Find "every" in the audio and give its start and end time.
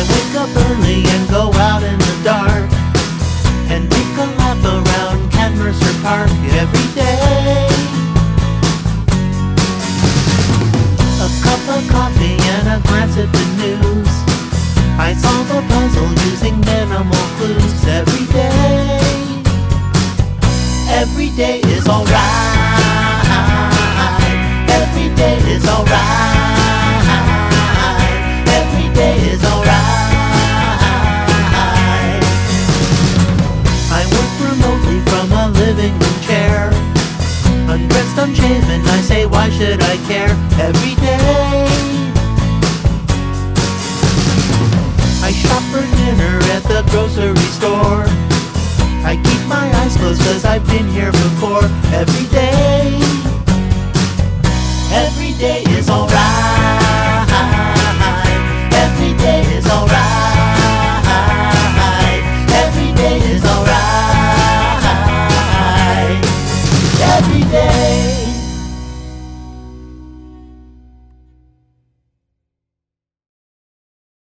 6.62-6.88, 17.86-18.26, 20.88-21.30, 24.68-25.08, 28.58-28.88, 40.68-40.94, 52.00-52.26, 55.04-55.32